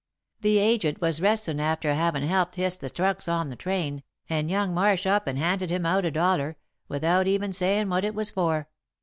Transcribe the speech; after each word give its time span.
The 0.39 0.57
agent 0.57 0.99
was 0.99 1.21
restin' 1.21 1.59
after 1.59 1.93
havin' 1.93 2.23
helped 2.23 2.55
hist 2.55 2.81
the 2.81 2.89
trunks 2.89 3.27
on 3.27 3.51
the 3.51 3.55
train, 3.55 4.01
and 4.27 4.49
young 4.49 4.73
Marsh 4.73 5.05
up 5.05 5.27
and 5.27 5.37
handed 5.37 5.69
him 5.69 5.85
out 5.85 6.05
a 6.05 6.09
dollar, 6.09 6.57
without 6.87 7.27
even 7.27 7.53
sayin' 7.53 7.87
what 7.87 8.03
it 8.03 8.15
was 8.15 8.31
for. 8.31 8.67